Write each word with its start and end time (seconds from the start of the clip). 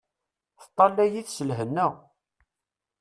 Teṭṭalay-it 0.61 1.29
s 1.37 1.45
lhenna. 1.47 1.87